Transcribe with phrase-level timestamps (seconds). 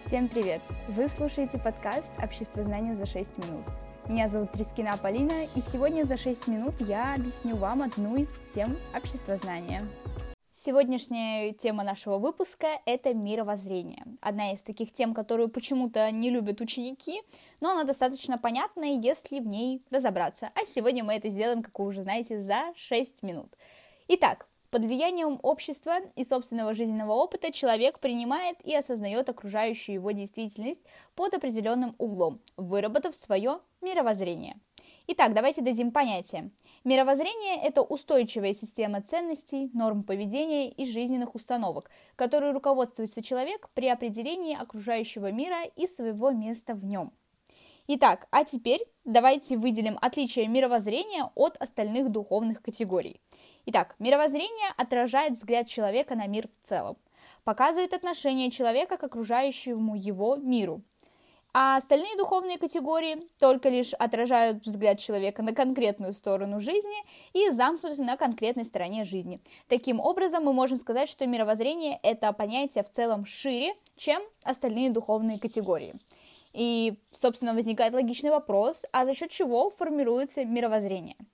[0.00, 0.62] Всем привет!
[0.86, 3.66] Вы слушаете подкаст «Общество знания за 6 минут».
[4.06, 8.78] Меня зовут Трискина Полина, и сегодня за 6 минут я объясню вам одну из тем
[8.94, 9.82] общества знания.
[10.52, 14.04] Сегодняшняя тема нашего выпуска– это мировоззрение.
[14.20, 17.20] Одна из таких тем, которую почему-то не любят ученики,
[17.60, 20.50] но она достаточно понятная, если в ней разобраться.
[20.54, 23.52] А сегодня мы это сделаем, как вы уже знаете, за 6 минут.
[24.06, 30.82] Итак, под влиянием общества и собственного жизненного опыта человек принимает и осознает окружающую его действительность
[31.14, 34.56] под определенным углом, выработав свое мировоззрение.
[35.06, 36.50] Итак, давайте дадим понятие.
[36.84, 44.54] Мировоззрение– это устойчивая система ценностей, норм поведения и жизненных установок, которой руководствуется человек при определении
[44.54, 47.12] окружающего мира и своего места в нем.
[47.90, 53.18] Итак, а теперь давайте выделим отличие мировоззрения от остальных духовных категорий.
[53.70, 56.96] Итак, мировоззрение отражает взгляд человека на мир в целом,
[57.44, 60.80] показывает отношение человека к окружающему его миру.
[61.52, 66.96] А остальные духовные категории только лишь отражают взгляд человека на конкретную сторону жизни
[67.34, 69.38] и замкнуты на конкретной стороне жизни.
[69.68, 75.38] Таким образом, мы можем сказать, что мировоззрение– это понятие в целом шире, чем остальные духовные
[75.38, 75.92] категории.
[76.54, 81.16] И, собственно, возникает логичный вопрос, а за счет чего формируется мировоззрение–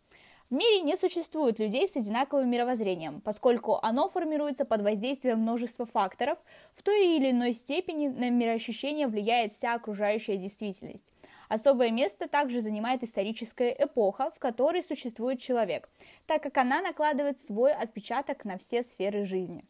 [0.51, 6.39] в мире не существует людей с одинаковым мировоззрением, поскольку оно формируется под воздействием множества факторов,
[6.75, 11.13] в той или иной степени на мироощущение влияет вся окружающая действительность.
[11.49, 15.89] Особое место также занимает историческая эпоха, в которой существует человек,
[16.27, 19.65] так как она накладывает свой отпечаток на все сферы жизни.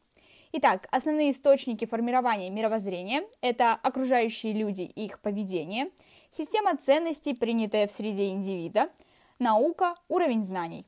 [0.53, 5.91] Итак, основные источники формирования мировоззрения– это окружающие люди и их поведение,
[6.31, 8.91] система ценностей, принятая в среде индивида–
[9.45, 10.87] наука, уровень знаний,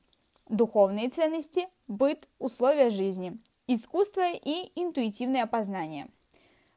[0.48, 6.08] духовные ценности, быт, условия жизни, искусство и интуитивное познание.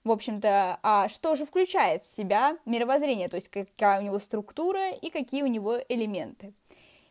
[0.03, 4.91] В общем-то, а что же включает в себя мировоззрение, то есть какая у него структура
[4.91, 6.53] и какие у него элементы?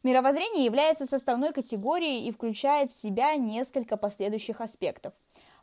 [0.02, 5.14] Мировоззрение является составной категорией и включает в себя несколько последующих аспектов.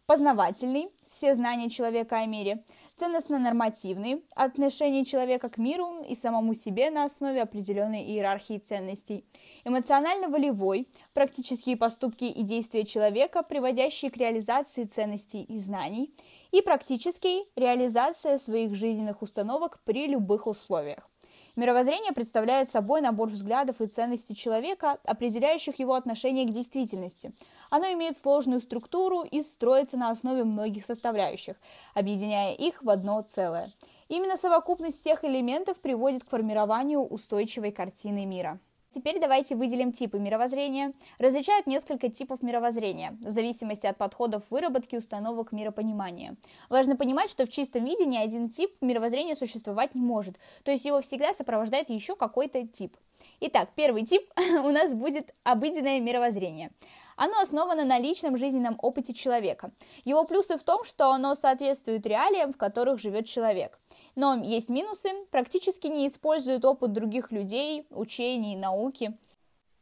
[0.07, 2.63] Познавательный– все знания человека о мире,
[2.95, 9.25] ценностно-нормативный– отношение человека к миру и самому себе на основе определенной иерархии ценностей,
[9.65, 16.13] эмоционально-волевой– практические поступки и действия человека, приводящие к реализации ценностей и знаний,
[16.51, 21.09] и практический– реализация своих жизненных установок при любых условиях.
[21.55, 27.31] Мировоззрение представляет собой набор взглядов и ценностей человека, определяющих его отношение к действительности.
[27.69, 31.55] Оно имеет сложную структуру и строится на основе многих составляющих,
[31.93, 33.69] объединяя их в одно целое.
[34.09, 38.59] Именно совокупность всех элементов приводит к формированию устойчивой картины мира.
[38.95, 40.93] Теперь давайте выделим типы мировоззрения.
[41.19, 46.37] Различают несколько типов мировоззрения, в зависимости от подходов выработки установок миропонимания.
[46.69, 50.85] Важно понимать, что в чистом виде ни один тип мировоззрения существовать не может, то есть
[50.85, 52.95] его всегда сопровождает еще какой-то тип.
[53.41, 56.71] Итак, первый тип у нас будет обыденное мировоззрение.
[57.15, 59.71] Оно основано на личном жизненном опыте человека.
[60.03, 63.79] Его плюсы в том, что оно соответствует реалиям, в которых живет человек.
[64.15, 69.17] Но есть минусы, практически не используют опыт других людей, учений, науки.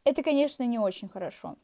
[0.03, 1.55] Это, конечно, не очень хорошо.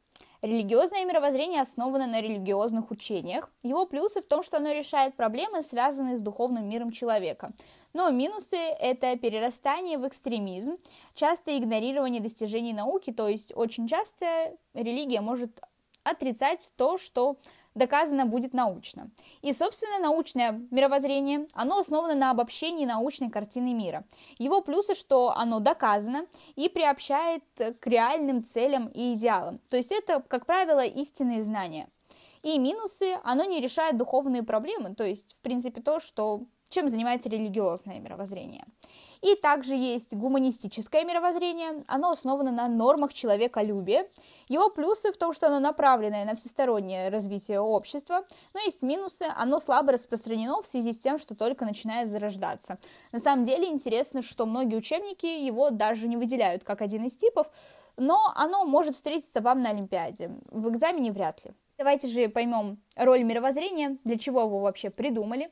[0.41, 3.51] Религиозное мировоззрение основано на религиозных учениях.
[3.61, 7.51] Его плюсы в том, что оно решает проблемы, связанные с духовным миром человека.
[7.91, 10.78] Но минусы– это перерастание в экстремизм,
[11.13, 15.59] частое игнорирование достижений науки, то есть очень часто религия может
[16.03, 17.35] отрицать то, что
[17.79, 19.09] доказано будет научно.
[19.41, 24.06] И, собственно, научное мировоззрение, оно основано на обобщении научной картины мира.
[24.38, 29.59] Его плюсы, что оно доказано и приобщает к реальным целям и идеалам.
[29.69, 31.90] То есть это, как правило, истинные знания.
[32.44, 37.30] И минусы, оно не решает духовные проблемы, то есть, в принципе, то, что чем занимается
[37.30, 38.66] религиозное мировоззрение.
[39.22, 41.84] И также есть гуманистическое мировоззрение.
[41.88, 44.07] Оно основано на нормах человеколюбия.
[44.47, 49.25] Его плюсы в том, что оно направленное на всестороннее развитие общества, но есть минусы.
[49.35, 52.78] Оно слабо распространено в связи с тем, что только начинает зарождаться.
[53.11, 57.52] На самом деле интересно, что многие учебники его даже не выделяют как один из типов,
[57.97, 60.32] но оно может встретиться вам на Олимпиаде.
[60.49, 61.52] В экзамене вряд ли.
[61.78, 65.49] Давайте же поймем роль мировоззрения, для чего его вообще придумали.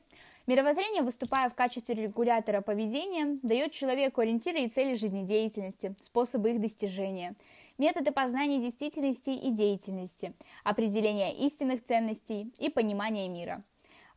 [0.48, 7.34] Мировоззрение, выступая в качестве регулятора поведения, дает человеку ориентиры и цели жизнедеятельности, способы их достижения,
[7.76, 10.32] методы познания действительности и деятельности,
[10.64, 13.62] определения истинных ценностей и понимания мира.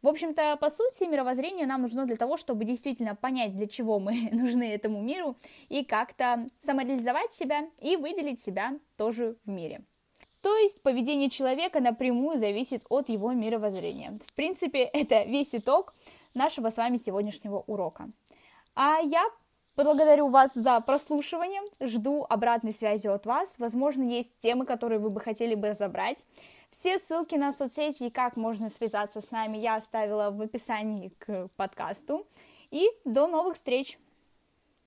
[0.01, 4.29] В общем-то, по сути, мировоззрение нам нужно для того, чтобы действительно понять, для чего мы
[4.31, 5.35] нужны этому миру,
[5.67, 9.81] и как-то самореализовать себя и выделить себя тоже в мире.
[10.41, 14.17] То есть поведение человека напрямую зависит от его мировоззрения.
[14.25, 15.93] В принципе, это весь итог
[16.33, 18.09] нашего с вами сегодняшнего урока.
[18.75, 19.23] А я
[19.75, 23.57] благодарю вас за прослушивание, жду обратной связи от вас.
[23.59, 26.25] Возможно, есть темы, которые вы бы хотели бы разобрать.
[26.69, 31.49] Все ссылки на соцсети и как можно связаться с нами я оставила в описании к
[31.57, 32.25] подкасту.
[32.69, 33.99] И до новых встреч!